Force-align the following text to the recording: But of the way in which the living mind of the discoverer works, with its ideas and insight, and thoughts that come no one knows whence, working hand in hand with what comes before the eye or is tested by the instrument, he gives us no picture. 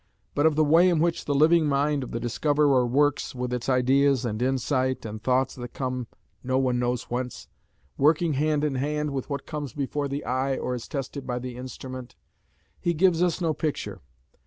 But 0.33 0.47
of 0.47 0.55
the 0.55 0.63
way 0.63 0.89
in 0.89 0.97
which 0.97 1.25
the 1.25 1.35
living 1.35 1.67
mind 1.67 2.01
of 2.03 2.09
the 2.09 2.19
discoverer 2.19 2.87
works, 2.87 3.35
with 3.35 3.53
its 3.53 3.69
ideas 3.69 4.25
and 4.25 4.41
insight, 4.41 5.05
and 5.05 5.21
thoughts 5.21 5.53
that 5.53 5.75
come 5.75 6.07
no 6.43 6.57
one 6.57 6.79
knows 6.79 7.03
whence, 7.11 7.47
working 7.99 8.33
hand 8.33 8.63
in 8.63 8.73
hand 8.73 9.11
with 9.11 9.29
what 9.29 9.45
comes 9.45 9.73
before 9.73 10.07
the 10.07 10.25
eye 10.25 10.57
or 10.57 10.73
is 10.73 10.87
tested 10.87 11.27
by 11.27 11.37
the 11.37 11.55
instrument, 11.55 12.15
he 12.79 12.95
gives 12.95 13.21
us 13.21 13.39
no 13.41 13.53
picture. 13.53 14.01